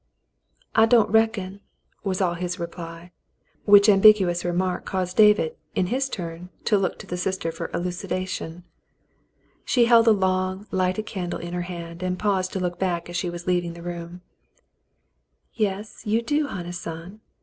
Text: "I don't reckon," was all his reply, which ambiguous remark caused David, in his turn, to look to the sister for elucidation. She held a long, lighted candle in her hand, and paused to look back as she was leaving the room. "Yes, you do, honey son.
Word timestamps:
"I 0.73 0.87
don't 0.87 1.11
reckon," 1.11 1.59
was 2.03 2.21
all 2.21 2.33
his 2.33 2.57
reply, 2.59 3.11
which 3.65 3.87
ambiguous 3.87 4.43
remark 4.43 4.83
caused 4.83 5.15
David, 5.15 5.55
in 5.75 5.85
his 5.93 6.09
turn, 6.09 6.49
to 6.65 6.75
look 6.79 6.97
to 6.97 7.05
the 7.05 7.17
sister 7.17 7.51
for 7.51 7.69
elucidation. 7.71 8.63
She 9.63 9.85
held 9.85 10.07
a 10.07 10.11
long, 10.11 10.65
lighted 10.71 11.05
candle 11.05 11.37
in 11.39 11.53
her 11.53 11.61
hand, 11.69 12.01
and 12.01 12.17
paused 12.17 12.51
to 12.53 12.59
look 12.59 12.79
back 12.79 13.11
as 13.11 13.15
she 13.15 13.29
was 13.29 13.45
leaving 13.45 13.73
the 13.73 13.83
room. 13.83 14.21
"Yes, 15.53 16.01
you 16.03 16.23
do, 16.23 16.47
honey 16.47 16.71
son. 16.71 17.21